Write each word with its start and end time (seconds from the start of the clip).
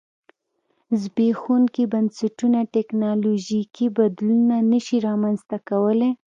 زبېښونکي 1.01 1.83
بنسټونه 1.91 2.59
ټکنالوژیکي 2.75 3.85
بدلونونه 3.97 4.57
نه 4.71 4.79
شي 4.85 4.97
رامنځته 5.07 5.57
کولای 5.69 6.11